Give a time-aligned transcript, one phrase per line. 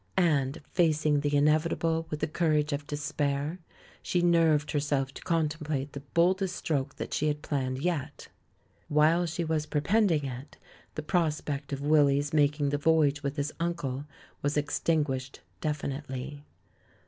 [0.17, 3.59] And, facing the inevitable with the courage of despair,
[4.01, 8.27] she nerved herself to contem plate the boldest stroke that she had planned yet.
[8.87, 10.57] While she was perpending it,
[10.95, 14.05] the prospect of Willy's making the voyage with his uncle
[14.41, 16.45] was extinguished definitely.